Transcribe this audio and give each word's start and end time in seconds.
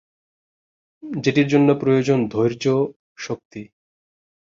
যেটির 1.03 1.47
জন্য 1.47 1.69
প্রয়োজন 1.73 2.19
ধৈর্য, 2.27 2.65
শক্তি। 3.17 3.61